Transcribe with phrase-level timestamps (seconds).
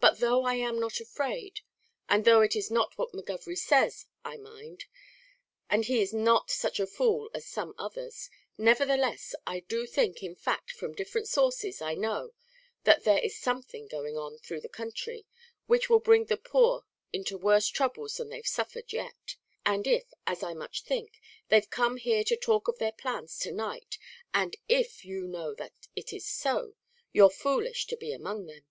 [0.00, 1.60] But though I am not afraid,
[2.08, 4.86] and though it is not what McGovery says I mind
[5.70, 10.34] and he is not such a fool as some others nevertheless I do think, in
[10.34, 12.32] fact, from different sources, I know,
[12.82, 15.24] that there is something going on through the country,
[15.68, 20.42] which will bring the poor into worse troubles than they've suffered yet; and if, as
[20.42, 23.98] I much think, they've come here to talk of their plans to night,
[24.34, 26.74] and if you know that it is so,
[27.12, 28.64] you're foolish to be among them."